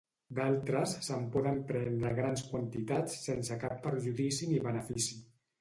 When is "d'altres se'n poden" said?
0.37-1.59